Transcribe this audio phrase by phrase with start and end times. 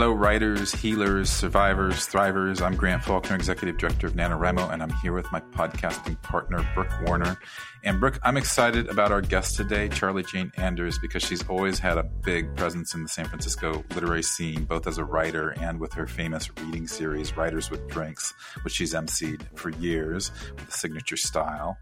[0.00, 2.62] Hello, writers, healers, survivors, thrivers.
[2.62, 7.02] I'm Grant Faulkner, Executive Director of NaNoWriMo, and I'm here with my podcasting partner, Brooke
[7.02, 7.38] Warner.
[7.84, 11.98] And Brooke, I'm excited about our guest today, Charlie Jane Anders, because she's always had
[11.98, 15.92] a big presence in the San Francisco literary scene, both as a writer and with
[15.92, 18.32] her famous reading series, Writers with Drinks,
[18.62, 21.76] which she's emceed for years with a signature style.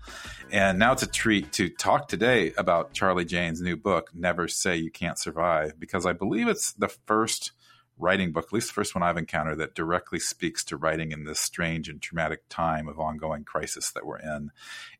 [0.51, 4.77] And now it's a treat to talk today about Charlie Jane's new book, Never Say
[4.77, 7.53] You Can't Survive, because I believe it's the first
[7.99, 11.25] writing book, at least the first one I've encountered, that directly speaks to writing in
[11.25, 14.51] this strange and traumatic time of ongoing crisis that we're in.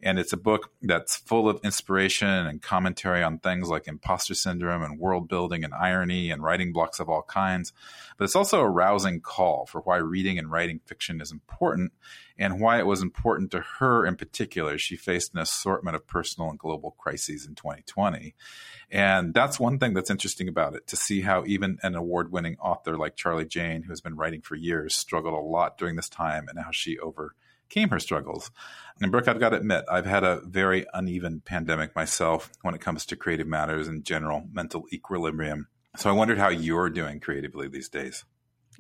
[0.03, 4.83] And it's a book that's full of inspiration and commentary on things like imposter syndrome
[4.83, 7.73] and world building and irony and writing blocks of all kinds.
[8.17, 11.93] But it's also a rousing call for why reading and writing fiction is important
[12.39, 14.79] and why it was important to her in particular.
[14.79, 18.35] She faced an assortment of personal and global crises in 2020.
[18.91, 22.57] And that's one thing that's interesting about it to see how even an award winning
[22.61, 26.09] author like Charlie Jane, who has been writing for years, struggled a lot during this
[26.09, 28.51] time and how she overcame her struggles.
[29.01, 32.81] And Brooke, I've got to admit, I've had a very uneven pandemic myself when it
[32.81, 35.69] comes to creative matters and general mental equilibrium.
[35.97, 38.25] So I wondered how you're doing creatively these days.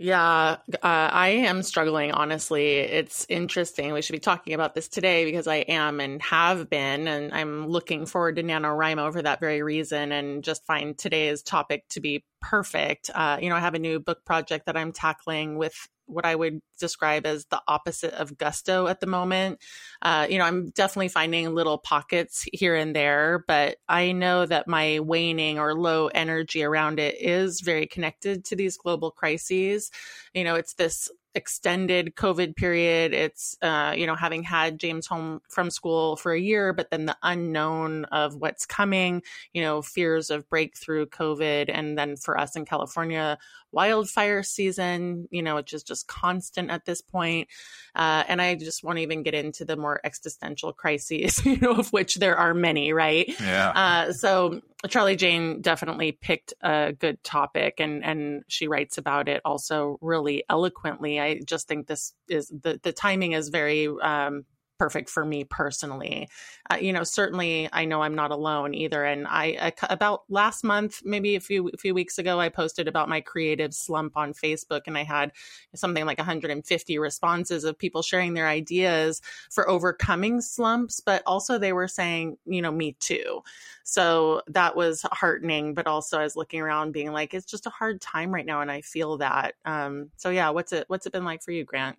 [0.01, 2.77] Yeah, uh, I am struggling, honestly.
[2.77, 3.93] It's interesting.
[3.93, 7.67] We should be talking about this today because I am and have been, and I'm
[7.67, 12.25] looking forward to NaNoWriMo for that very reason and just find today's topic to be
[12.41, 13.11] perfect.
[13.13, 16.35] Uh, you know, I have a new book project that I'm tackling with what I
[16.35, 19.61] would describe as the opposite of gusto at the moment.
[20.03, 24.69] Uh, you know, I'm definitely finding little pockets here and there, but I know that
[24.69, 29.91] my waning or low energy around it is very connected to these global crises.
[30.35, 33.13] You know, it's this extended COVID period.
[33.13, 37.07] It's, uh, you know, having had James home from school for a year, but then
[37.07, 41.71] the unknown of what's coming, you know, fears of breakthrough COVID.
[41.73, 43.39] And then for us in California,
[43.73, 47.49] wildfire season, you know, which is just constant at this point.
[47.95, 51.93] Uh, and I just won't even get into the more existential crises, you know, of
[51.93, 53.29] which there are many, right?
[53.41, 53.71] Yeah.
[53.71, 59.43] Uh, so Charlie Jane definitely picked a good topic and, and she writes about it
[59.45, 61.19] also really eloquently.
[61.19, 64.45] I just think this is the, the timing is very, um,
[64.79, 66.29] perfect for me personally.
[66.71, 69.05] Uh, you know, certainly I know I'm not alone either.
[69.05, 73.09] And I, I, about last month, maybe a few few weeks ago, I posted about
[73.09, 75.33] my creative slump on Facebook, and I had
[75.75, 81.73] something like 150 responses of people sharing their ideas for overcoming slumps, but also they
[81.73, 83.43] were saying, you know, me too.
[83.85, 87.71] So that was heartening, but also I was looking around, being like, it's just a
[87.71, 89.55] hard time right now, and I feel that.
[89.65, 91.99] Um, so yeah, what's it what's it been like for you, Grant?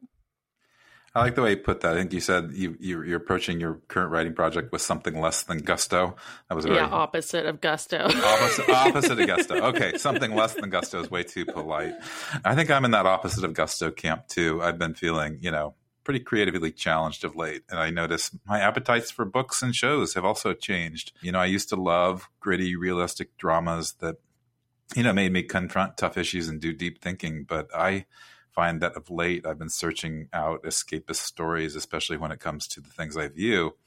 [1.16, 1.94] I like the way you put that.
[1.94, 5.44] I think you said you, you are approaching your current writing project with something less
[5.44, 6.16] than gusto.
[6.50, 8.06] That was yeah, opposite of gusto.
[8.06, 9.56] opposite, opposite of gusto.
[9.56, 11.96] Okay, something less than gusto is way too polite.
[12.46, 14.62] I think I'm in that opposite of gusto camp too.
[14.62, 19.09] I've been feeling, you know, pretty creatively challenged of late, and I notice my appetites
[19.09, 21.12] for books and shows have also changed.
[21.22, 24.18] You know, I used to love gritty, realistic dramas that,
[24.96, 28.06] you know, made me confront tough issues and do deep thinking, but I
[28.59, 32.81] find that of late I've been searching out escapist stories, especially when it comes to
[32.81, 33.78] the things I view.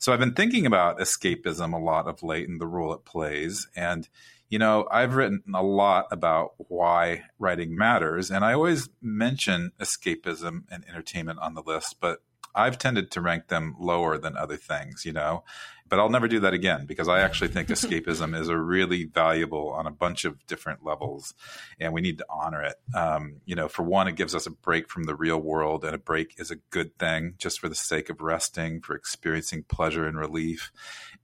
[0.00, 3.68] So I've been thinking about escapism a lot of late and the role it plays.
[3.76, 4.08] And,
[4.48, 8.32] you know, I've written a lot about why writing matters.
[8.32, 12.20] And I always mention escapism and entertainment on the list, but
[12.52, 15.44] I've tended to rank them lower than other things, you know
[15.90, 19.70] but I'll never do that again because I actually think escapism is a really valuable
[19.70, 21.34] on a bunch of different levels,
[21.78, 22.76] and we need to honor it.
[22.94, 25.94] Um, you know, for one, it gives us a break from the real world, and
[25.94, 30.06] a break is a good thing just for the sake of resting, for experiencing pleasure
[30.06, 30.72] and relief.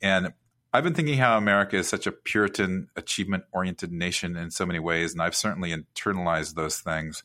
[0.02, 0.34] And
[0.72, 4.78] I've been thinking how America is such a Puritan, achievement oriented nation in so many
[4.78, 7.22] ways, and I've certainly internalized those things.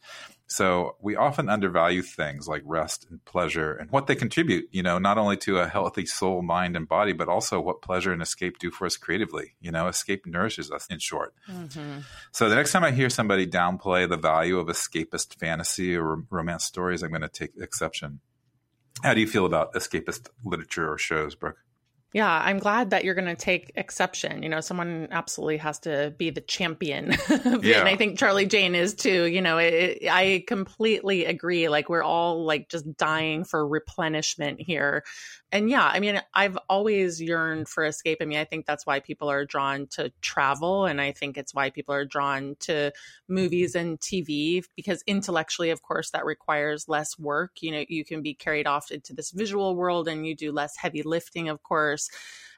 [0.51, 4.99] So we often undervalue things like rest and pleasure and what they contribute, you know,
[4.99, 8.59] not only to a healthy soul, mind, and body, but also what pleasure and escape
[8.59, 9.55] do for us creatively.
[9.61, 11.33] You know, escape nourishes us, in short.
[11.49, 11.99] Mm-hmm.
[12.33, 16.65] So the next time I hear somebody downplay the value of escapist fantasy or romance
[16.65, 18.19] stories, I'm going to take exception.
[19.03, 21.59] How do you feel about escapist literature or shows, Brooke?
[22.13, 24.43] Yeah, I'm glad that you're going to take exception.
[24.43, 27.11] You know, someone absolutely has to be the champion.
[27.29, 27.79] yeah.
[27.79, 29.23] And I think Charlie Jane is too.
[29.23, 31.69] You know, it, I completely agree.
[31.69, 35.03] Like, we're all like just dying for replenishment here
[35.51, 38.19] and yeah, I mean, I've always yearned for escape.
[38.21, 40.85] I mean, I think that's why people are drawn to travel.
[40.85, 42.91] And I think it's why people are drawn to
[43.27, 47.61] movies and TV because intellectually, of course, that requires less work.
[47.61, 50.77] You know, you can be carried off into this visual world and you do less
[50.77, 52.09] heavy lifting, of course.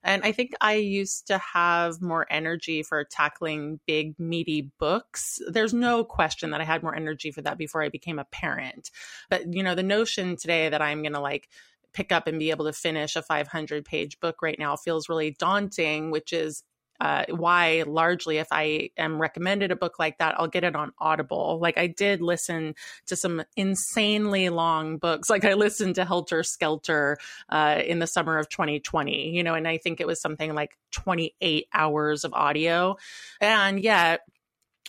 [0.04, 5.42] And I think I used to have more energy for tackling big, meaty books.
[5.48, 8.92] There's no question that I had more energy for that before I became a parent.
[9.30, 11.48] But, you know, the notion today that I'm going to like,
[11.94, 15.32] pick up and be able to finish a 500 page book right now feels really
[15.32, 16.64] daunting, which is
[17.02, 20.94] uh, why largely if i am recommended a book like that i'll get it on
[21.00, 21.60] audible.
[21.62, 22.76] Like i did listen
[23.08, 25.30] to some insanely long books.
[25.34, 27.18] Like i listened to helter skelter
[27.50, 30.78] uh, in the summer of 2020 you know and i think it was something like
[30.92, 32.96] 28 hours of audio.
[33.42, 34.22] And yet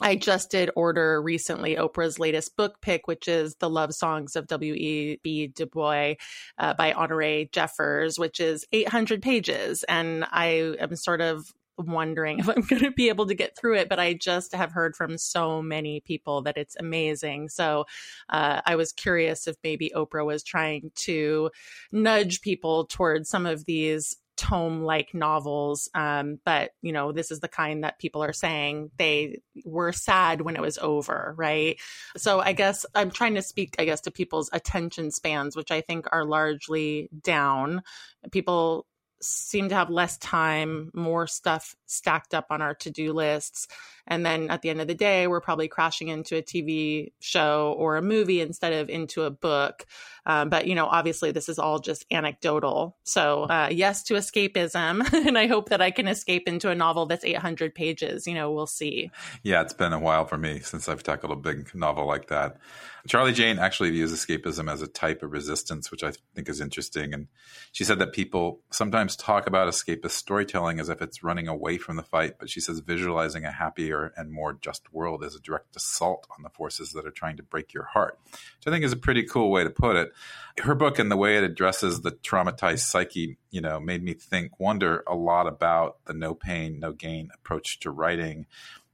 [0.01, 4.49] I just did order recently Oprah's latest book pick, which is The Love Songs of
[4.49, 5.49] W.E.B.
[5.49, 6.15] Du Bois
[6.59, 9.85] uh, by Honore Jeffers, which is 800 pages.
[9.85, 13.77] And I am sort of wondering if I'm going to be able to get through
[13.77, 17.49] it, but I just have heard from so many people that it's amazing.
[17.49, 17.87] So
[18.29, 21.51] uh, I was curious if maybe Oprah was trying to
[21.93, 27.41] nudge people towards some of these tome like novels um, but you know this is
[27.41, 31.79] the kind that people are saying they were sad when it was over right?
[32.17, 35.81] So i guess i'm trying to speak i guess to people's attention spans which i
[35.81, 37.83] think are largely down.
[38.31, 38.87] People
[39.27, 43.69] seem to have less time, more stuff stacked up on our to do lists.
[44.07, 47.75] And then at the end of the day, we're probably crashing into a TV show
[47.79, 49.87] or a movie instead of into a book.
[50.27, 52.97] Um, but, you know, obviously this is all just anecdotal.
[53.05, 55.11] So, uh, yes to escapism.
[55.27, 58.27] and I hope that I can escape into a novel that's 800 pages.
[58.27, 59.11] You know, we'll see.
[59.43, 62.59] Yeah, it's been a while for me since I've tackled a big novel like that.
[63.07, 67.13] Charlie Jane actually views escapism as a type of resistance, which I think is interesting.
[67.13, 67.29] And
[67.73, 71.97] she said that people sometimes talk about escapist storytelling as if it's running away from
[71.97, 75.77] the fight, but she says visualizing a happier and more just world is a direct
[75.77, 78.93] assault on the forces that are trying to break your heart, which I think is
[78.93, 80.13] a pretty cool way to put it.
[80.59, 84.59] Her book and the way it addresses the traumatized psyche, you know, made me think,
[84.59, 88.47] wonder a lot about the no pain, no gain approach to writing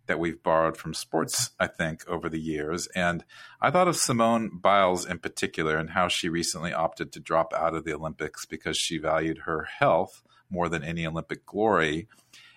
[0.07, 2.89] that we've borrowed from sports, I think, over the years.
[2.95, 3.25] And
[3.61, 7.75] I thought of Simone Biles in particular and how she recently opted to drop out
[7.75, 12.09] of the Olympics because she valued her health more than any Olympic glory.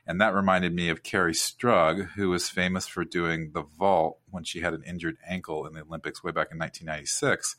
[0.05, 4.43] And that reminded me of Kerri Strug, who was famous for doing the vault when
[4.43, 7.55] she had an injured ankle in the Olympics way back in 1996.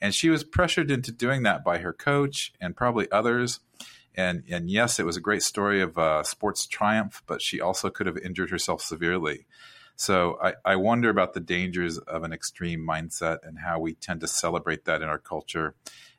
[0.00, 3.60] And she was pressured into doing that by her coach and probably others
[4.16, 7.90] and and yes, it was a great story of uh, sports triumph, but she also
[7.90, 9.46] could have injured herself severely.
[9.96, 14.20] So I, I wonder about the dangers of an extreme mindset and how we tend
[14.20, 15.74] to celebrate that in our culture.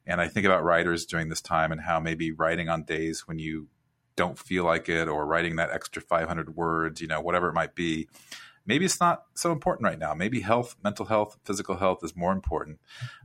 [0.06, 3.38] And I think about writers during this time and how maybe writing on days when
[3.38, 3.68] you
[4.16, 7.76] don't feel like it or writing that extra 500 words, you know, whatever it might
[7.76, 8.08] be,
[8.66, 10.14] maybe it's not so important right now.
[10.16, 12.80] Maybe health, mental health, physical health is more important.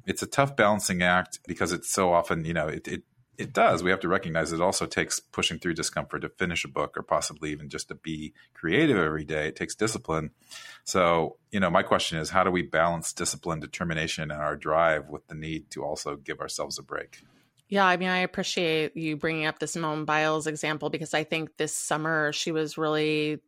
[0.07, 3.03] It's a tough balancing act because it's so often, you know, it, it
[3.43, 3.83] it does.
[3.83, 7.03] We have to recognize it also takes pushing through discomfort to finish a book or
[7.03, 9.49] possibly even just to be creative every day.
[9.49, 10.31] It takes discipline.
[10.85, 15.09] So, you know, my question is how do we balance discipline, determination, and our drive
[15.09, 17.23] with the need to also give ourselves a break?
[17.69, 21.57] Yeah, I mean, I appreciate you bringing up this Simone Biles example because I think
[21.57, 23.41] this summer she was really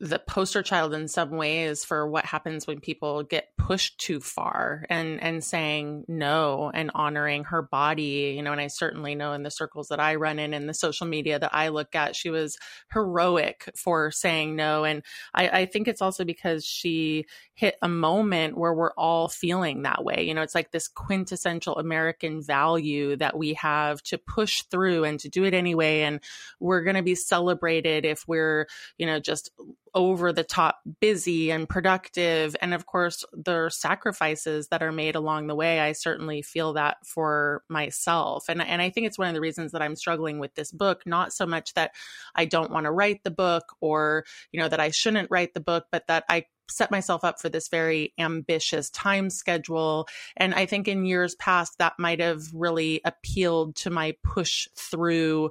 [0.00, 4.84] the poster child in some ways for what happens when people get pushed too far
[4.90, 8.34] and and saying no and honoring her body.
[8.36, 10.74] You know and i certainly know in the circles that i run in and the
[10.74, 12.58] social media that i look at she was
[12.92, 14.84] heroic for saying no.
[14.84, 15.02] And
[15.34, 20.04] i i think it's also because she hit a moment where we're all feeling that
[20.04, 20.24] way.
[20.26, 25.18] You know it's like this quintessential american value that we have to push through and
[25.20, 26.02] to do it anyway.
[26.02, 26.20] And
[26.60, 28.66] we're going to be celebrated if we're
[28.98, 29.50] you know just
[29.96, 32.54] over the top busy and productive.
[32.60, 35.80] And of course, there are sacrifices that are made along the way.
[35.80, 38.44] I certainly feel that for myself.
[38.50, 41.02] And, and I think it's one of the reasons that I'm struggling with this book,
[41.06, 41.92] not so much that
[42.34, 45.60] I don't want to write the book or, you know, that I shouldn't write the
[45.60, 50.08] book, but that I set myself up for this very ambitious time schedule.
[50.36, 55.50] And I think in years past, that might have really appealed to my push through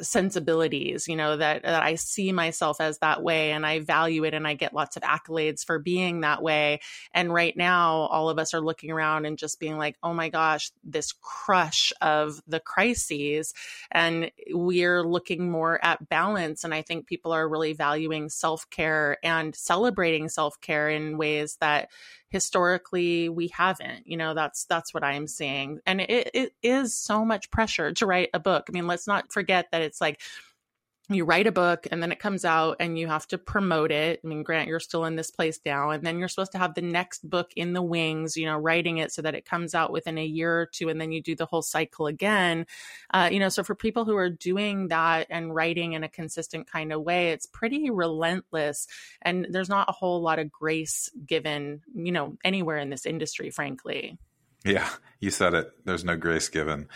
[0.00, 4.34] sensibilities, you know, that, that I see myself as that way and I value it
[4.34, 6.80] and I get lots of accolades for being that way.
[7.12, 10.28] And right now, all of us are looking around and just being like, oh my
[10.28, 13.54] gosh, this crush of the crises.
[13.90, 16.64] And we're looking more at balance.
[16.64, 21.18] And I think people are really valuing self care and celebrating self self care in
[21.18, 21.88] ways that
[22.28, 25.80] historically we haven't you know that's that's what i'm seeing.
[25.86, 28.64] And it, it is so much pressure to write a book.
[28.68, 30.20] I mean let's not forget that it's like
[31.10, 34.20] you write a book and then it comes out and you have to promote it.
[34.24, 35.90] I mean, Grant, you're still in this place now.
[35.90, 38.98] And then you're supposed to have the next book in the wings, you know, writing
[38.98, 41.36] it so that it comes out within a year or two and then you do
[41.36, 42.66] the whole cycle again.
[43.12, 46.66] Uh, you know, so for people who are doing that and writing in a consistent
[46.66, 48.86] kind of way, it's pretty relentless.
[49.20, 53.50] And there's not a whole lot of grace given, you know, anywhere in this industry,
[53.50, 54.18] frankly.
[54.64, 54.88] Yeah,
[55.20, 55.72] you said it.
[55.84, 56.88] There's no grace given.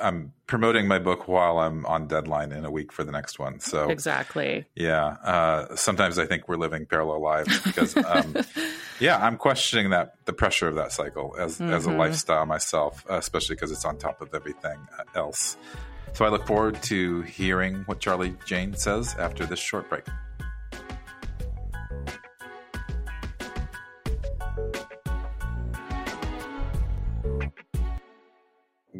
[0.00, 3.58] I'm promoting my book while I'm on deadline in a week for the next one.
[3.60, 4.66] So exactly.
[4.76, 5.16] Yeah.
[5.22, 8.36] Uh, sometimes I think we're living parallel lives because, um,
[9.00, 11.72] yeah, I'm questioning that the pressure of that cycle as mm-hmm.
[11.72, 11.98] as a mm-hmm.
[11.98, 14.78] lifestyle myself, especially because it's on top of everything
[15.14, 15.56] else.
[16.12, 20.04] So I look forward to hearing what Charlie Jane says after this short break.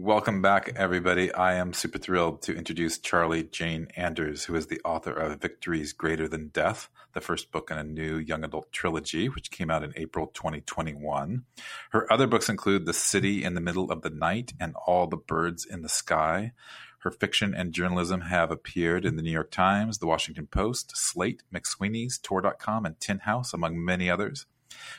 [0.08, 1.30] Welcome back, everybody.
[1.34, 5.92] I am super thrilled to introduce Charlie Jane Anders, who is the author of Victories
[5.92, 9.84] Greater Than Death, the first book in a new young adult trilogy, which came out
[9.84, 11.44] in April 2021.
[11.90, 15.18] Her other books include The City in the Middle of the Night and All the
[15.18, 16.52] Birds in the Sky.
[17.00, 21.42] Her fiction and journalism have appeared in the New York Times, the Washington Post, Slate,
[21.54, 24.46] McSweeney's, Tor.com, and Tin House, among many others.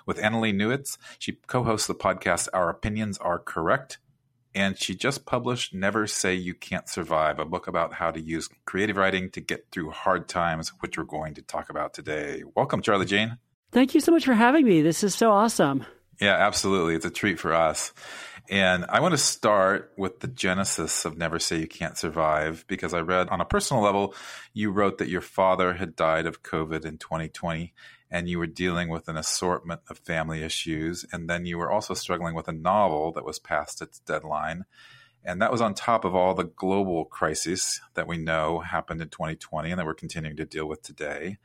[0.06, 3.98] With Annalee Newitz, she co hosts the podcast Our Opinions Are Correct
[4.56, 8.50] and she just published Never Say You Can't Survive, a book about how to use
[8.66, 12.44] creative writing to get through hard times, which we're going to talk about today.
[12.56, 13.38] Welcome, Charlie Jane.
[13.72, 14.82] Thank you so much for having me.
[14.82, 15.86] This is so awesome.
[16.20, 16.96] Yeah, absolutely.
[16.96, 17.94] It's a treat for us.
[18.50, 22.96] And I want to start with the genesis of Never Say You Can't Survive because
[22.96, 24.16] I read on a personal level,
[24.54, 27.74] you wrote that your father had died of COVID in 2020
[28.12, 31.06] and you were dealing with an assortment of family issues.
[31.12, 34.66] And then you were also struggling with a novel that was past its deadline.
[35.24, 39.10] And that was on top of all the global crises that we know happened in
[39.10, 41.38] 2020 and that we're continuing to deal with today.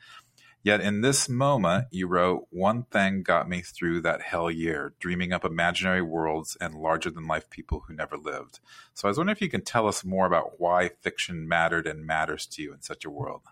[0.63, 5.31] Yet in this moment, you wrote, One thing got me through that hell year, dreaming
[5.31, 8.61] up imaginary worlds and larger than life people who never lived.
[8.95, 12.07] So I was wondering if you can tell us more about why fiction mattered and
[12.07, 13.43] matters to you in such a world.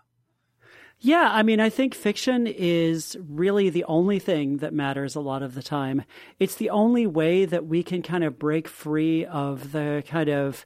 [1.05, 5.43] Yeah, I mean, I think fiction is really the only thing that matters a lot
[5.43, 6.03] of the time.
[6.39, 10.65] It's the only way that we can kind of break free of the kind of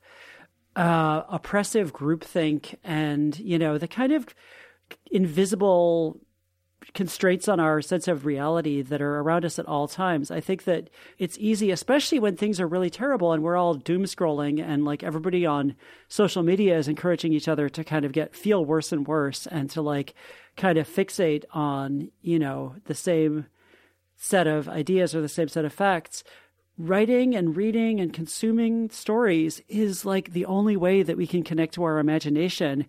[0.75, 4.27] uh, oppressive groupthink and, you know, the kind of
[5.10, 6.20] invisible
[6.94, 10.32] constraints on our sense of reality that are around us at all times.
[10.32, 14.03] I think that it's easy, especially when things are really terrible and we're all doom
[14.03, 15.75] scrolling and like everybody on
[16.08, 19.70] social media is encouraging each other to kind of get feel worse and worse and
[19.72, 20.13] to like
[20.56, 23.46] kind of fixate on, you know, the same
[24.15, 26.24] set of ideas or the same set of facts
[26.77, 31.74] writing and reading and consuming stories is like the only way that we can connect
[31.74, 32.86] to our imagination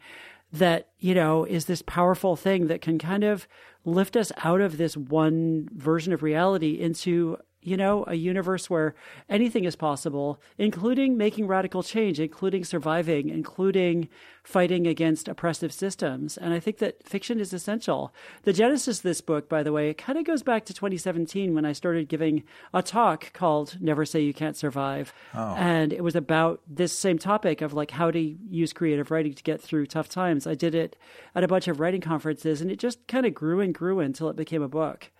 [0.52, 3.48] that you know is this powerful thing that can kind of
[3.88, 8.94] lift us out of this one version of reality into you know, a universe where
[9.28, 14.08] anything is possible, including making radical change, including surviving, including
[14.44, 16.38] fighting against oppressive systems.
[16.38, 18.14] And I think that fiction is essential.
[18.44, 21.54] The genesis of this book, by the way, it kind of goes back to 2017
[21.54, 25.12] when I started giving a talk called Never Say You Can't Survive.
[25.34, 25.54] Oh.
[25.56, 29.42] And it was about this same topic of like how to use creative writing to
[29.42, 30.46] get through tough times.
[30.46, 30.96] I did it
[31.34, 34.30] at a bunch of writing conferences and it just kind of grew and grew until
[34.30, 35.10] it became a book.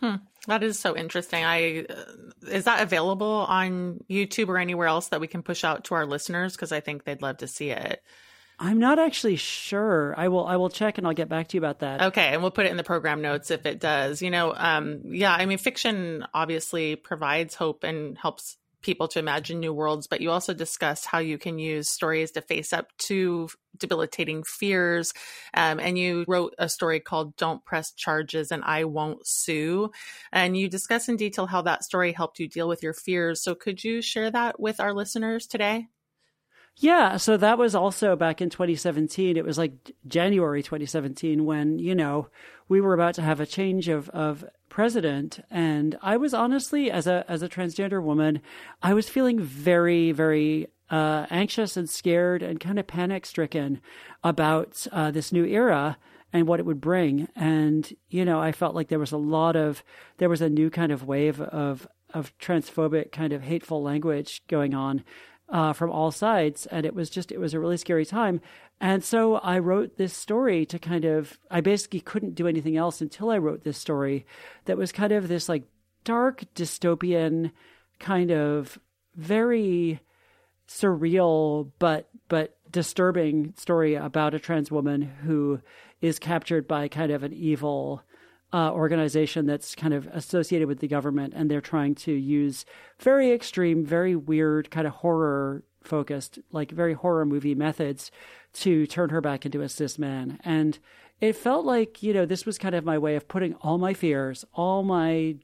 [0.00, 0.16] Hmm.
[0.46, 1.44] That is so interesting.
[1.44, 5.84] I uh, is that available on YouTube or anywhere else that we can push out
[5.84, 8.02] to our listeners because I think they'd love to see it.
[8.60, 10.14] I'm not actually sure.
[10.16, 12.02] I will I will check and I'll get back to you about that.
[12.02, 14.20] Okay, and we'll put it in the program notes if it does.
[14.20, 19.60] You know, um, yeah, I mean fiction obviously provides hope and helps people to imagine
[19.60, 23.48] new worlds, but you also discuss how you can use stories to face up to
[23.76, 25.12] debilitating fears.
[25.54, 29.90] Um, and you wrote a story called Don't Press Charges and I Won't Sue.
[30.32, 33.42] And you discuss in detail how that story helped you deal with your fears.
[33.42, 35.88] So could you share that with our listeners today?
[36.80, 39.36] Yeah, so that was also back in 2017.
[39.36, 42.28] It was like January 2017 when, you know,
[42.68, 47.06] we were about to have a change of, of president and I was honestly as
[47.06, 48.40] a as a transgender woman,
[48.82, 53.80] I was feeling very very uh, anxious and scared and kind of panic stricken
[54.24, 55.98] about uh, this new era
[56.32, 57.28] and what it would bring.
[57.36, 59.82] And you know, I felt like there was a lot of
[60.18, 64.74] there was a new kind of wave of of transphobic kind of hateful language going
[64.74, 65.04] on
[65.48, 68.40] uh, from all sides, and it was just it was a really scary time.
[68.80, 73.00] And so I wrote this story to kind of I basically couldn't do anything else
[73.00, 74.26] until I wrote this story
[74.66, 75.64] that was kind of this like
[76.04, 77.50] dark dystopian
[77.98, 78.78] kind of
[79.16, 80.00] very
[80.68, 85.60] surreal but but disturbing story about a trans woman who
[86.00, 88.02] is captured by kind of an evil
[88.52, 92.64] uh, organization that's kind of associated with the government, and they're trying to use
[92.98, 98.10] very extreme, very weird, kind of horror focused, like very horror movie methods
[98.52, 100.38] to turn her back into a cis man.
[100.44, 100.78] And
[101.20, 103.94] it felt like, you know, this was kind of my way of putting all my
[103.94, 105.36] fears, all my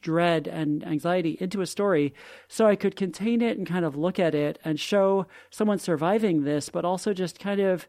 [0.00, 2.12] dread and anxiety into a story
[2.48, 6.42] so I could contain it and kind of look at it and show someone surviving
[6.42, 7.86] this, but also just kind of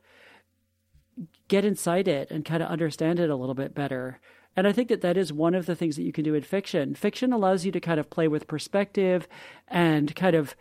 [1.48, 4.20] get inside it and kind of understand it a little bit better.
[4.55, 6.43] And I think that that is one of the things that you can do in
[6.43, 6.93] fiction.
[6.96, 9.27] Fiction allows you to kind of play with perspective
[9.67, 10.55] and kind of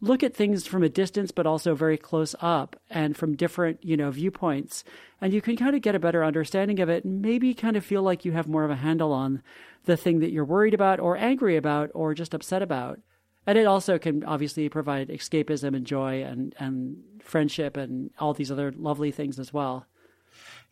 [0.00, 3.96] look at things from a distance but also very close up and from different you
[3.96, 4.84] know viewpoints
[5.20, 7.84] and you can kind of get a better understanding of it and maybe kind of
[7.84, 9.42] feel like you have more of a handle on
[9.86, 13.00] the thing that you're worried about or angry about or just upset about
[13.46, 18.52] and it also can obviously provide escapism and joy and and friendship and all these
[18.52, 19.86] other lovely things as well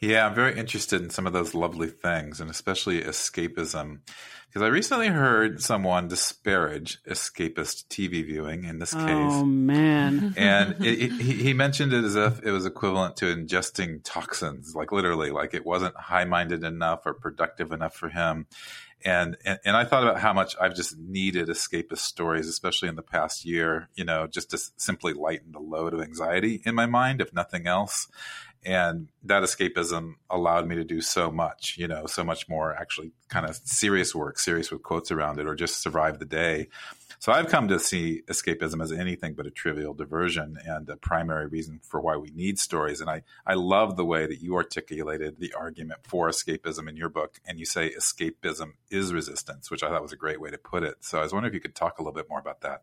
[0.01, 4.01] yeah, I'm very interested in some of those lovely things, and especially escapism,
[4.47, 9.05] because I recently heard someone disparage escapist TV viewing in this case.
[9.05, 10.35] Oh man!
[10.37, 14.93] and it, it, he mentioned it as if it was equivalent to ingesting toxins, like
[14.93, 18.47] literally, like it wasn't high-minded enough or productive enough for him.
[19.05, 22.97] And, and and I thought about how much I've just needed escapist stories, especially in
[22.97, 23.89] the past year.
[23.95, 27.67] You know, just to simply lighten the load of anxiety in my mind, if nothing
[27.67, 28.09] else
[28.67, 33.13] and that escapism allowed me to do so much you know so much more actually
[33.29, 36.69] kind of serious work serious with quotes around it or just survive the day.
[37.19, 41.47] So i've come to see escapism as anything but a trivial diversion and a primary
[41.47, 43.01] reason for why we need stories.
[43.01, 47.09] And i i love the way that you articulated the argument for escapism in your
[47.09, 50.59] book and you say escapism is resistance which i thought was a great way to
[50.59, 50.97] put it.
[51.01, 52.83] So i was wondering if you could talk a little bit more about that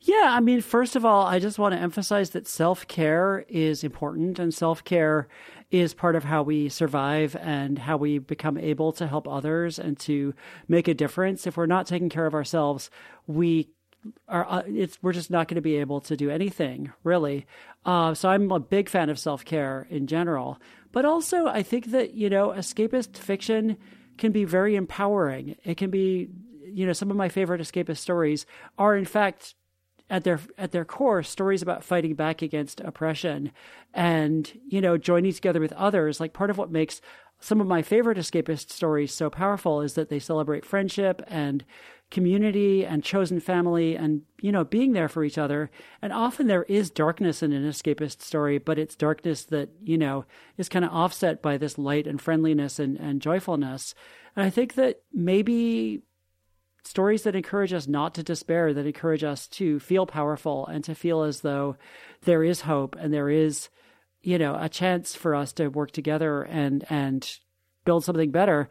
[0.00, 3.82] yeah, I mean, first of all, I just want to emphasize that self care is
[3.82, 5.28] important, and self care
[5.70, 9.98] is part of how we survive and how we become able to help others and
[9.98, 10.34] to
[10.68, 11.46] make a difference.
[11.46, 12.90] If we're not taking care of ourselves,
[13.26, 13.70] we
[14.28, 17.46] are uh, it's we're just not going to be able to do anything really.
[17.84, 20.60] Uh, so I'm a big fan of self care in general,
[20.92, 23.76] but also I think that you know escapist fiction
[24.18, 25.56] can be very empowering.
[25.64, 26.28] It can be
[26.64, 28.46] you know some of my favorite escapist stories
[28.78, 29.54] are in fact
[30.08, 33.50] at their at their core stories about fighting back against oppression
[33.92, 36.20] and you know joining together with others.
[36.20, 37.00] Like part of what makes
[37.40, 41.64] some of my favorite escapist stories so powerful is that they celebrate friendship and
[42.10, 45.70] community and chosen family and you know being there for each other.
[46.00, 50.24] And often there is darkness in an escapist story but it's darkness that you know
[50.56, 53.94] is kind of offset by this light and friendliness and, and joyfulness.
[54.36, 56.02] And i think that maybe
[56.86, 60.94] stories that encourage us not to despair, that encourage us to feel powerful and to
[60.94, 61.76] feel as though
[62.22, 63.68] there is hope and there is,
[64.22, 67.38] you know, a chance for us to work together and and
[67.84, 68.68] build something better.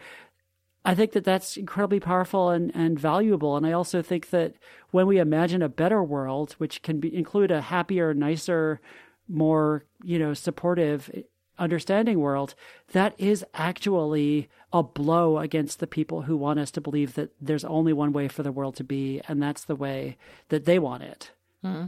[0.84, 3.58] I think that that's incredibly powerful and, and valuable.
[3.58, 4.54] And I also think that
[4.91, 8.80] when we imagine a better world, which can be, include a happier, nicer,
[9.28, 11.10] more, you know, supportive
[11.58, 12.56] understanding world,
[12.91, 17.65] that is actually a blow against the people who want us to believe that there's
[17.65, 20.18] only one way for the world to be, and that's the way
[20.50, 21.32] that they want it.
[21.63, 21.88] Mm-hmm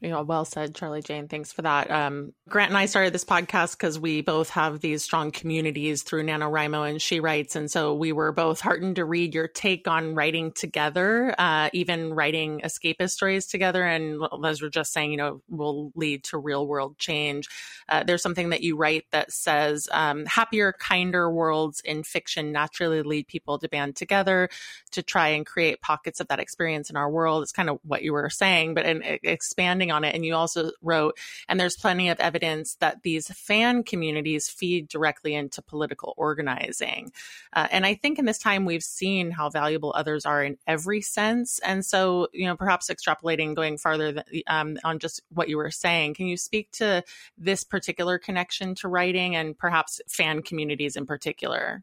[0.00, 1.28] you know, well said, Charlie Jane.
[1.28, 1.90] Thanks for that.
[1.90, 6.24] Um, Grant and I started this podcast because we both have these strong communities through
[6.24, 7.54] NaNoWriMo and She Writes.
[7.54, 12.14] And so we were both heartened to read your take on writing together, uh, even
[12.14, 13.84] writing escapist stories together.
[13.84, 17.48] And as we're just saying, you know, will lead to real world change.
[17.86, 23.02] Uh, there's something that you write that says um, happier, kinder worlds in fiction naturally
[23.02, 24.48] lead people to band together
[24.92, 27.42] to try and create pockets of that experience in our world.
[27.42, 30.14] It's kind of what you were saying, but in expanding on it.
[30.14, 35.34] And you also wrote, and there's plenty of evidence that these fan communities feed directly
[35.34, 37.12] into political organizing.
[37.52, 41.00] Uh, and I think in this time we've seen how valuable others are in every
[41.00, 41.58] sense.
[41.60, 45.70] And so, you know, perhaps extrapolating, going farther than, um, on just what you were
[45.70, 47.02] saying, can you speak to
[47.36, 51.82] this particular connection to writing and perhaps fan communities in particular?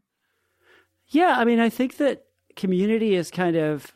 [1.08, 3.92] Yeah, I mean, I think that community is kind of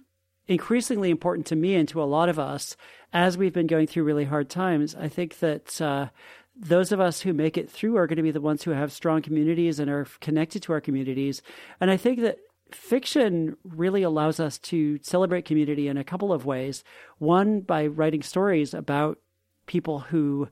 [0.48, 2.76] increasingly important to me and to a lot of us
[3.12, 4.94] as we've been going through really hard times.
[4.94, 6.08] I think that uh,
[6.56, 8.92] those of us who make it through are going to be the ones who have
[8.92, 11.42] strong communities and are connected to our communities.
[11.80, 12.38] And I think that
[12.70, 16.84] fiction really allows us to celebrate community in a couple of ways.
[17.18, 19.18] One, by writing stories about
[19.66, 20.48] people who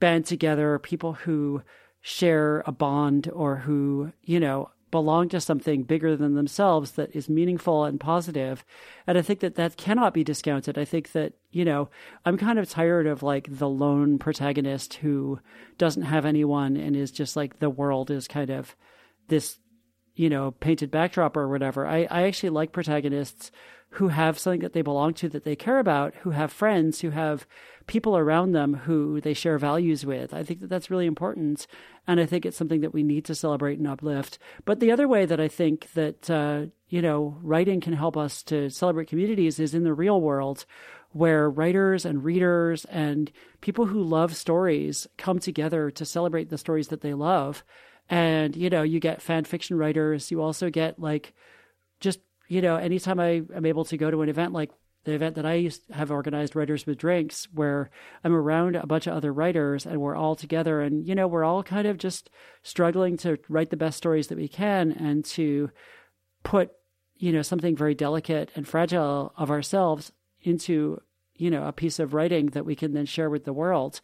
[0.00, 1.62] band together, people who
[2.00, 7.28] share a bond or who, you know, belong to something bigger than themselves that is
[7.28, 8.64] meaningful and positive.
[9.08, 10.78] And I think that that cannot be discounted.
[10.78, 11.88] I think that, you know,
[12.24, 15.40] I'm kind of tired of like the lone protagonist who
[15.78, 18.76] doesn't have anyone and is just like the world is kind of
[19.26, 19.58] this,
[20.14, 21.84] you know, painted backdrop or whatever.
[21.84, 23.50] I, I actually like protagonists
[23.94, 27.10] who have something that they belong to that they care about, who have friends, who
[27.10, 27.46] have
[27.86, 30.34] people around them who they share values with.
[30.34, 31.66] I think that that's really important.
[32.06, 34.38] And I think it's something that we need to celebrate and uplift.
[34.64, 38.42] But the other way that I think that, uh, you know, writing can help us
[38.44, 40.64] to celebrate communities is in the real world
[41.10, 43.30] where writers and readers and
[43.60, 47.62] people who love stories come together to celebrate the stories that they love.
[48.10, 51.32] And, you know, you get fan fiction writers, you also get like
[52.00, 54.70] just you know, anytime I am able to go to an event like
[55.04, 57.90] the event that I used to have organized Writers with Drinks, where
[58.22, 61.44] I'm around a bunch of other writers and we're all together and, you know, we're
[61.44, 62.30] all kind of just
[62.62, 65.70] struggling to write the best stories that we can and to
[66.42, 66.72] put,
[67.16, 71.00] you know, something very delicate and fragile of ourselves into,
[71.36, 74.00] you know, a piece of writing that we can then share with the world.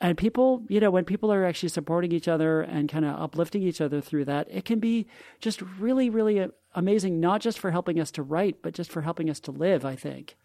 [0.00, 3.62] And people, you know, when people are actually supporting each other and kind of uplifting
[3.62, 5.06] each other through that, it can be
[5.40, 9.02] just really, really uh, amazing, not just for helping us to write, but just for
[9.02, 10.36] helping us to live, I think.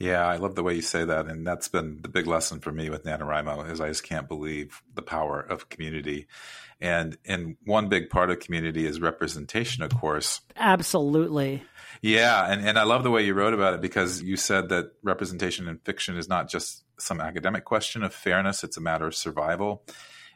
[0.00, 1.26] Yeah, I love the way you say that.
[1.26, 4.82] And that's been the big lesson for me with NaNoWriMo is I just can't believe
[4.94, 6.26] the power of community.
[6.80, 10.40] And and one big part of community is representation, of course.
[10.56, 11.62] Absolutely.
[12.00, 14.92] Yeah, and, and I love the way you wrote about it because you said that
[15.02, 19.14] representation in fiction is not just some academic question of fairness, it's a matter of
[19.14, 19.84] survival.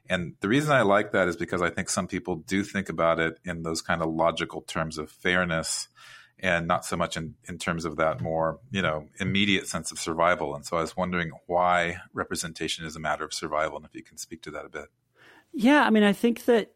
[0.08, 3.20] And the reason I like that is because I think some people do think about
[3.20, 5.88] it in those kind of logical terms of fairness
[6.38, 9.98] and not so much in, in terms of that more, you know, immediate sense of
[9.98, 10.54] survival.
[10.54, 14.02] And so I was wondering why representation is a matter of survival and if you
[14.02, 14.86] can speak to that a bit.
[15.52, 16.72] Yeah, I mean, I think that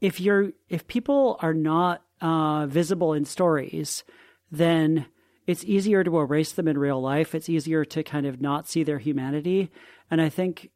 [0.00, 4.04] if you're if people are not uh, visible in stories,
[4.50, 5.06] then
[5.46, 7.34] it's easier to erase them in real life.
[7.34, 9.70] It's easier to kind of not see their humanity.
[10.10, 10.70] And I think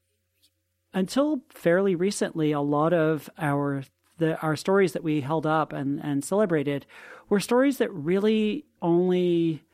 [0.92, 3.82] until fairly recently, a lot of our
[4.18, 6.86] the our stories that we held up and, and celebrated
[7.28, 9.64] were stories that really only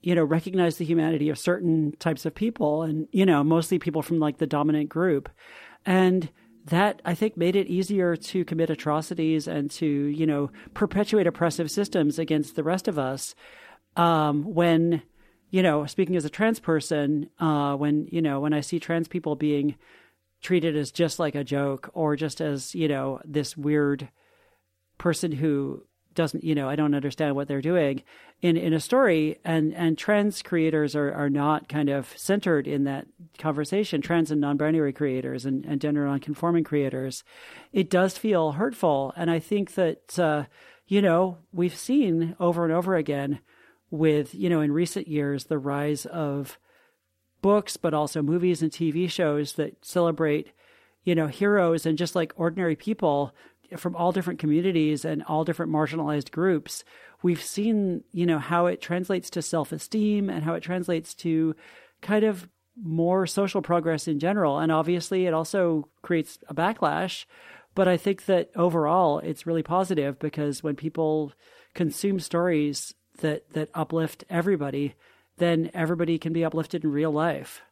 [0.00, 4.02] you know recognize the humanity of certain types of people and you know mostly people
[4.02, 5.28] from like the dominant group.
[5.84, 6.30] And
[6.66, 11.70] that I think made it easier to commit atrocities and to you know perpetuate oppressive
[11.70, 13.34] systems against the rest of us
[13.96, 15.02] um, when
[15.50, 19.08] you know speaking as a trans person uh, when you know when I see trans
[19.08, 19.74] people being
[20.40, 24.08] treated as just like a joke or just as you know this weird
[24.98, 25.82] person who
[26.14, 28.02] doesn't you know I don't understand what they're doing
[28.42, 29.38] in in a story.
[29.44, 33.06] And and trans creators are are not kind of centered in that
[33.38, 34.00] conversation.
[34.00, 37.24] Trans and non-binary creators and, and gender non-conforming creators
[37.72, 39.12] it does feel hurtful.
[39.16, 40.44] And I think that uh,
[40.86, 43.40] you know we've seen over and over again
[43.90, 46.58] with you know in recent years the rise of
[47.40, 50.52] books, but also movies and TV shows that celebrate,
[51.04, 53.34] you know, heroes and just like ordinary people
[53.76, 56.84] from all different communities and all different marginalized groups.
[57.22, 61.54] We've seen, you know, how it translates to self esteem and how it translates to
[62.00, 62.48] kind of
[62.82, 64.58] more social progress in general.
[64.58, 67.24] And obviously, it also creates a backlash.
[67.74, 71.32] But I think that overall, it's really positive because when people
[71.74, 74.94] consume stories that that uplift everybody,
[75.40, 77.62] then everybody can be uplifted in real life.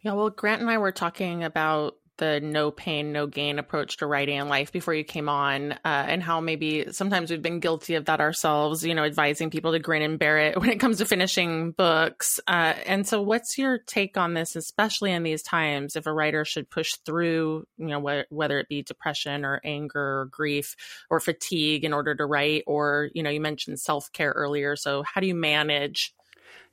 [0.00, 4.06] Yeah, well, Grant and I were talking about the no pain, no gain approach to
[4.06, 7.94] writing and life before you came on, uh, and how maybe sometimes we've been guilty
[7.94, 10.98] of that ourselves, you know, advising people to grin and bear it when it comes
[10.98, 12.38] to finishing books.
[12.46, 16.44] Uh, and so, what's your take on this, especially in these times, if a writer
[16.44, 20.76] should push through, you know, wh- whether it be depression or anger or grief
[21.08, 24.76] or fatigue in order to write, or, you know, you mentioned self care earlier.
[24.76, 26.14] So, how do you manage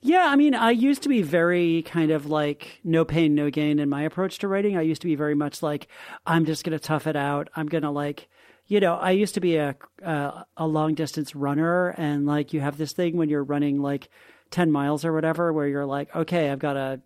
[0.02, 3.80] yeah, I mean, I used to be very kind of like no pain, no gain
[3.80, 4.78] in my approach to writing.
[4.78, 5.88] I used to be very much like
[6.26, 7.50] I'm just going to tough it out.
[7.56, 8.28] I'm going to like,
[8.68, 12.62] you know, I used to be a a, a long distance runner, and like you
[12.62, 14.10] have this thing when you're running like
[14.52, 17.02] ten miles or whatever, where you're like, okay, I've got a,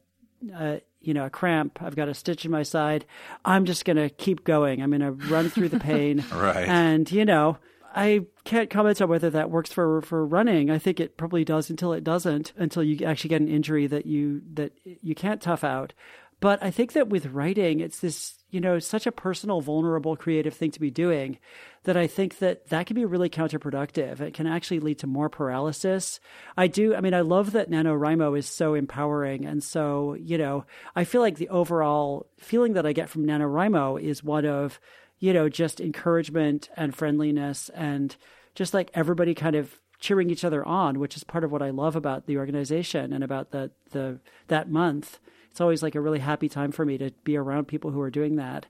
[0.53, 1.79] a you know, a cramp.
[1.81, 3.05] I've got a stitch in my side.
[3.43, 4.81] I'm just going to keep going.
[4.81, 6.23] I'm going to run through the pain.
[6.33, 6.67] right.
[6.67, 7.57] And, you know,
[7.93, 10.69] I can't comment on whether that works for for running.
[10.69, 14.05] I think it probably does until it doesn't, until you actually get an injury that
[14.05, 15.93] you that you can't tough out.
[16.39, 20.53] But I think that with writing, it's this you know such a personal, vulnerable, creative
[20.53, 21.37] thing to be doing
[21.83, 24.19] that I think that that can be really counterproductive.
[24.19, 26.19] It can actually lead to more paralysis.
[26.57, 26.95] I do.
[26.95, 31.21] I mean, I love that NaNoWriMo is so empowering, and so you know, I feel
[31.21, 34.79] like the overall feeling that I get from NaNoWriMo is one of
[35.21, 38.17] you know, just encouragement and friendliness and
[38.55, 41.69] just like everybody kind of cheering each other on, which is part of what I
[41.69, 45.19] love about the organization and about the the that month.
[45.51, 48.09] It's always like a really happy time for me to be around people who are
[48.09, 48.65] doing that.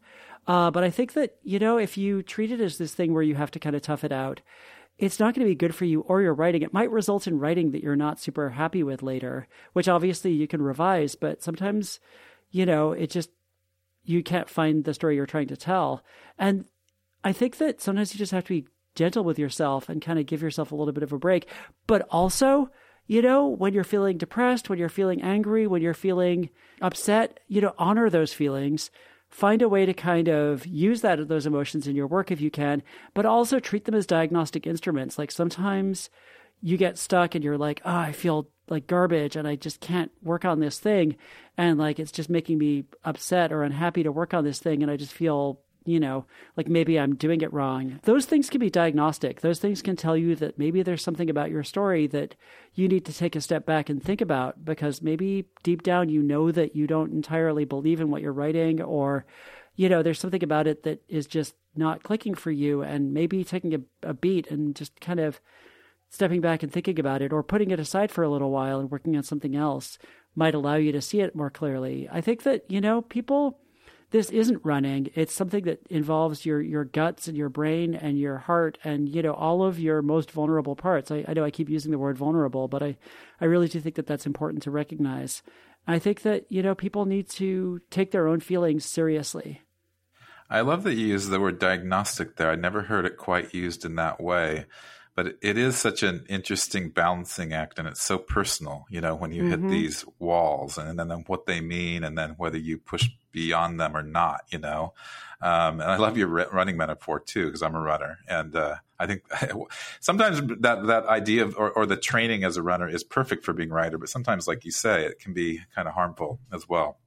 [0.46, 3.24] Uh, but I think that you know if you treat it as this thing where
[3.24, 4.42] you have to kind of tough it out,
[4.98, 6.64] it's not going to be good for you or your writing.
[6.64, 10.50] It might result in writing that you're not super happy with later, which obviously you
[10.50, 11.16] can revise.
[11.16, 12.02] But sometimes,
[12.50, 13.30] you know, it just
[14.04, 16.04] you can't find the story you're trying to tell.
[16.38, 16.66] And
[17.24, 20.26] I think that sometimes you just have to be gentle with yourself and kind of
[20.26, 21.48] give yourself a little bit of a break.
[21.88, 22.70] But also,
[23.08, 26.50] you know, when you're feeling depressed, when you're feeling angry, when you're feeling
[26.82, 28.92] upset, you know, honor those feelings.
[29.30, 32.52] Find a way to kind of use that those emotions in your work if you
[32.52, 32.84] can,
[33.14, 35.18] but also treat them as diagnostic instruments.
[35.18, 36.10] Like sometimes
[36.62, 40.12] you get stuck and you're like, oh, I feel like garbage and I just can't
[40.24, 41.18] work on this thing.
[41.58, 44.82] And like it's just making me upset or unhappy to work on this thing.
[44.82, 48.00] And I just feel you know, like maybe I'm doing it wrong.
[48.04, 49.42] Those things can be diagnostic.
[49.42, 52.36] Those things can tell you that maybe there's something about your story that
[52.76, 56.22] you need to take a step back and think about because maybe deep down you
[56.22, 59.26] know that you don't entirely believe in what you're writing or,
[59.76, 63.44] you know, there's something about it that is just not clicking for you and maybe
[63.44, 65.42] taking a, a beat and just kind of
[66.12, 68.92] stepping back and thinking about it or putting it aside for a little while and
[68.92, 69.98] working on something else
[70.36, 72.08] might allow you to see it more clearly.
[72.12, 73.58] I think that, you know, people
[74.12, 75.10] this isn't running.
[75.16, 79.22] It's something that involves your your guts and your brain and your heart and you
[79.22, 81.12] know all of your most vulnerable parts.
[81.12, 82.98] I, I know I keep using the word vulnerable, but I
[83.40, 85.42] I really do think that that's important to recognize.
[85.88, 89.62] I think that you know people need to take their own feelings seriously.
[90.50, 92.52] I love that you use the word diagnostic there.
[92.52, 94.66] I never heard it quite used in that way
[95.16, 99.32] but it is such an interesting balancing act and it's so personal you know when
[99.32, 99.68] you mm-hmm.
[99.68, 103.80] hit these walls and, and then what they mean and then whether you push beyond
[103.80, 104.94] them or not you know
[105.42, 109.06] um, and i love your running metaphor too because i'm a runner and uh, i
[109.06, 109.24] think
[110.00, 113.54] sometimes that that idea of or, or the training as a runner is perfect for
[113.54, 116.68] being a writer but sometimes like you say it can be kind of harmful as
[116.68, 116.98] well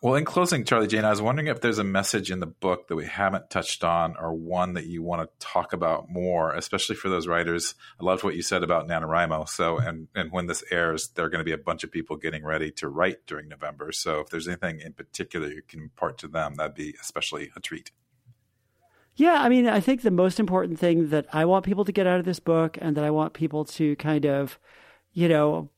[0.00, 2.86] well, in closing, Charlie Jane, I was wondering if there's a message in the book
[2.86, 6.94] that we haven't touched on or one that you want to talk about more, especially
[6.94, 7.74] for those writers.
[8.00, 9.48] I loved what you said about NaNoWriMo.
[9.48, 12.16] So, and, and when this airs, there are going to be a bunch of people
[12.16, 13.90] getting ready to write during November.
[13.90, 17.60] So, if there's anything in particular you can impart to them, that'd be especially a
[17.60, 17.90] treat.
[19.16, 22.06] Yeah, I mean, I think the most important thing that I want people to get
[22.06, 24.60] out of this book and that I want people to kind of,
[25.12, 25.70] you know,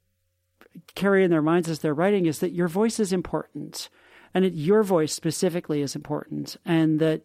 [0.94, 3.88] carry in their minds as they're writing is that your voice is important
[4.34, 7.22] and it, your voice specifically is important and that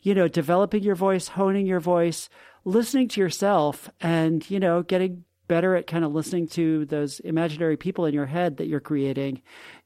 [0.00, 2.28] you know developing your voice honing your voice
[2.64, 7.76] listening to yourself and you know getting better at kind of listening to those imaginary
[7.76, 9.42] people in your head that you're creating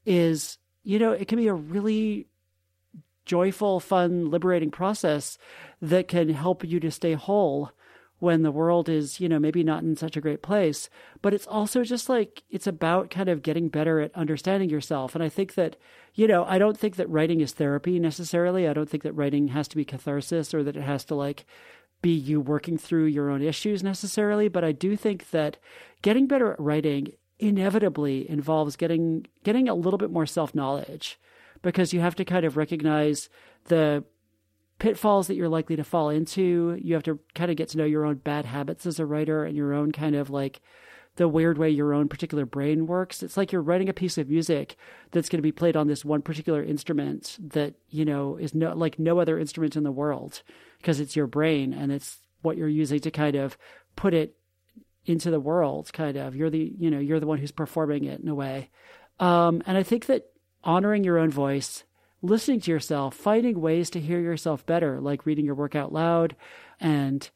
[0.06, 2.26] is you know it can be a really
[3.24, 5.36] joyful fun liberating process
[5.82, 7.70] that can help you to stay whole
[8.18, 10.90] when the world is, you know, maybe not in such a great place.
[11.22, 15.14] But it's also just like, it's about kind of getting better at understanding yourself.
[15.14, 15.76] And I think that,
[16.14, 18.66] you know, I don't think that writing is therapy necessarily.
[18.66, 21.46] I don't think that writing has to be catharsis or that it has to like
[22.02, 24.48] be you working through your own issues necessarily.
[24.48, 25.58] But I do think that
[26.02, 31.20] getting better at writing inevitably involves getting getting a little bit more self knowledge
[31.62, 33.28] because you have to kind of recognize
[33.64, 34.04] the
[34.78, 36.78] pitfalls that you're likely to fall into.
[36.80, 39.44] You have to kind of get to know your own bad habits as a writer
[39.44, 40.60] and your own kind of like
[41.16, 43.22] the weird way your own particular brain works.
[43.24, 44.76] It's like you're writing a piece of music
[45.10, 48.72] that's going to be played on this one particular instrument that, you know, is no
[48.72, 50.42] like no other instrument in the world
[50.78, 53.58] because it's your brain and it's what you're using to kind of
[53.96, 54.36] put it
[55.06, 56.36] into the world kind of.
[56.36, 58.70] You're the, you know, you're the one who's performing it in a way.
[59.18, 60.30] Um, and I think that
[60.62, 61.82] honoring your own voice
[62.22, 66.36] listening to yourself, finding ways to hear yourself better, like reading your work out loud
[66.80, 67.30] and,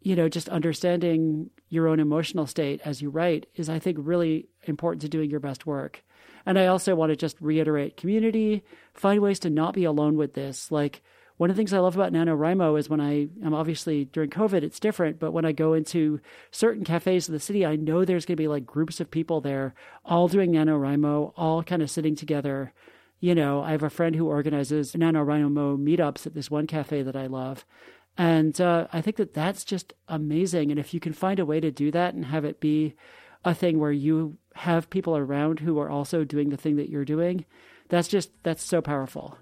[0.00, 4.48] you know, just understanding your own emotional state as you write is, I think, really
[4.64, 6.02] important to doing your best work.
[6.46, 8.62] And I also want to just reiterate community,
[8.94, 10.70] find ways to not be alone with this.
[10.70, 11.02] Like,
[11.38, 14.62] one of the things I love about NaNoWriMo is when I am obviously during COVID,
[14.62, 18.24] it's different, but when I go into certain cafes in the city, I know there's
[18.24, 19.74] going to be like groups of people there
[20.04, 22.72] all doing NaNoWriMo, all kind of sitting together
[23.20, 27.16] you know, I have a friend who organizes NaNoWriMo meetups at this one cafe that
[27.16, 27.64] I love.
[28.18, 30.70] And uh, I think that that's just amazing.
[30.70, 32.94] And if you can find a way to do that and have it be
[33.44, 37.04] a thing where you have people around who are also doing the thing that you're
[37.04, 37.44] doing,
[37.88, 39.36] that's just, that's so powerful.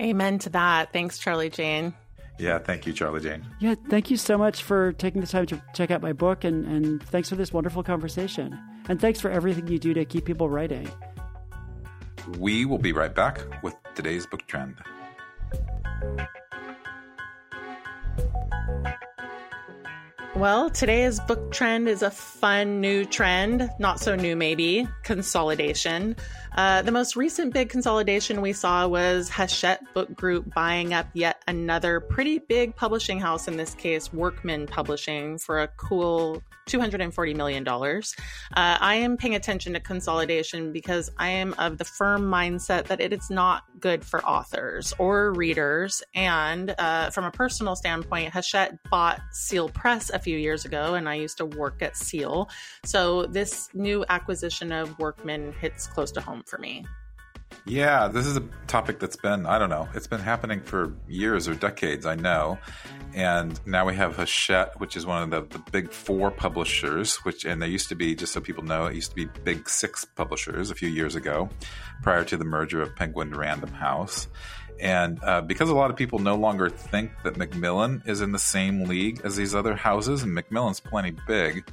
[0.00, 0.92] Amen to that.
[0.92, 1.94] Thanks, Charlie Jane.
[2.38, 3.44] Yeah, thank you, Charlie Jane.
[3.60, 6.64] Yeah, thank you so much for taking the time to check out my book and,
[6.64, 8.58] and thanks for this wonderful conversation.
[8.88, 10.90] And thanks for everything you do to keep people writing.
[12.38, 14.76] We will be right back with today's book trend.
[20.40, 26.16] Well, today's book trend is a fun new trend, not so new maybe, consolidation.
[26.56, 31.42] Uh, the most recent big consolidation we saw was Hachette Book Group buying up yet
[31.46, 37.66] another pretty big publishing house, in this case, Workman Publishing, for a cool $240 million.
[37.66, 38.00] Uh,
[38.54, 43.12] I am paying attention to consolidation because I am of the firm mindset that it
[43.12, 46.02] is not good for authors or readers.
[46.14, 51.08] And uh, from a personal standpoint, Hachette bought Seal Press a few years ago, and
[51.08, 52.48] I used to work at Seal.
[52.84, 56.84] So this new acquisition of Workman hits close to home for me.
[57.66, 61.46] Yeah, this is a topic that's been, I don't know, it's been happening for years
[61.46, 62.58] or decades, I know.
[63.12, 67.44] And now we have Hachette, which is one of the, the big four publishers, which,
[67.44, 70.04] and they used to be, just so people know, it used to be big six
[70.04, 71.48] publishers a few years ago
[72.02, 74.28] prior to the merger of Penguin Random House.
[74.80, 78.38] And uh, because a lot of people no longer think that Macmillan is in the
[78.38, 81.68] same league as these other houses, and Macmillan's plenty big.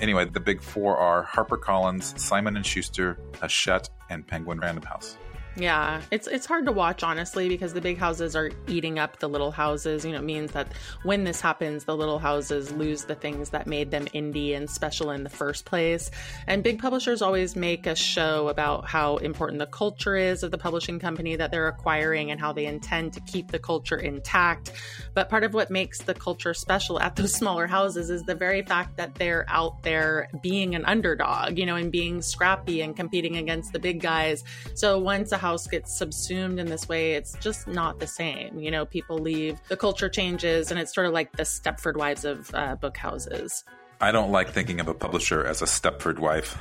[0.00, 5.16] Anyway, the big four are HarperCollins, Simon and Schuster, Hachette, and Penguin Random House.
[5.54, 9.28] Yeah, it's it's hard to watch honestly because the big houses are eating up the
[9.28, 10.02] little houses.
[10.02, 10.68] You know, it means that
[11.02, 15.10] when this happens, the little houses lose the things that made them indie and special
[15.10, 16.10] in the first place.
[16.46, 20.58] And big publishers always make a show about how important the culture is of the
[20.58, 24.72] publishing company that they're acquiring and how they intend to keep the culture intact.
[25.12, 28.62] But part of what makes the culture special at those smaller houses is the very
[28.62, 33.36] fact that they're out there being an underdog, you know, and being scrappy and competing
[33.36, 34.44] against the big guys.
[34.74, 38.60] So once a house gets subsumed in this way, it's just not the same.
[38.60, 42.24] You know, people leave, the culture changes, and it's sort of like the Stepford Wives
[42.24, 43.64] of uh, book houses.
[44.00, 46.56] I don't like thinking of a publisher as a Stepford wife.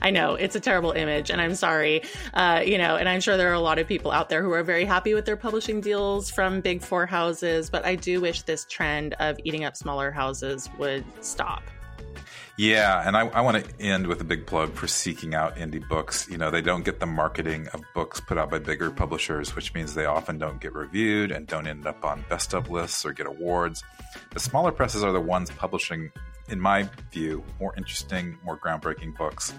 [0.00, 2.02] I know it's a terrible image, and I'm sorry.
[2.32, 4.52] Uh, you know, and I'm sure there are a lot of people out there who
[4.52, 8.42] are very happy with their publishing deals from big four houses, but I do wish
[8.42, 11.62] this trend of eating up smaller houses would stop.
[12.56, 15.86] Yeah, and I, I want to end with a big plug for seeking out indie
[15.88, 16.28] books.
[16.30, 19.74] You know, they don't get the marketing of books put out by bigger publishers, which
[19.74, 23.12] means they often don't get reviewed and don't end up on best of lists or
[23.12, 23.82] get awards.
[24.30, 26.12] The smaller presses are the ones publishing,
[26.48, 29.52] in my view, more interesting, more groundbreaking books.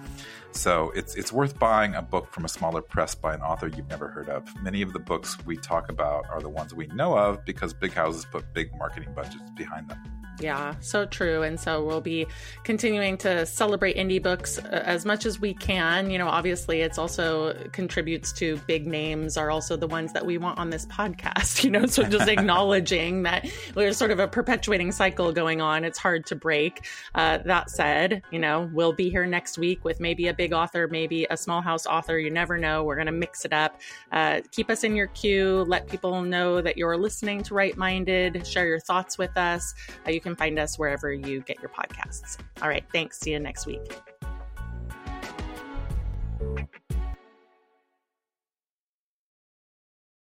[0.51, 3.89] So it's it's worth buying a book from a smaller press by an author you've
[3.89, 4.47] never heard of.
[4.63, 7.91] Many of the books we talk about are the ones we know of because big
[7.91, 9.99] houses put big marketing budgets behind them.
[10.39, 11.43] Yeah, so true.
[11.43, 12.27] And so we'll be
[12.63, 16.09] continuing to celebrate indie books uh, as much as we can.
[16.09, 20.37] You know, obviously, it's also contributes to big names are also the ones that we
[20.37, 21.55] want on this podcast.
[21.65, 25.83] You know, so just acknowledging that there's sort of a perpetuating cycle going on.
[25.83, 26.85] It's hard to break.
[27.15, 30.87] Uh, that said, you know, we'll be here next week with maybe a big author,
[30.87, 32.19] maybe a small house author.
[32.19, 32.83] You never know.
[32.83, 33.79] We're going to mix it up.
[34.11, 35.65] Uh, keep us in your queue.
[35.67, 38.45] Let people know that you're listening to Right Minded.
[38.45, 39.73] Share your thoughts with us.
[40.05, 42.37] Uh, you can find us wherever you get your podcasts.
[42.61, 42.83] All right.
[42.91, 43.19] Thanks.
[43.19, 44.01] See you next week.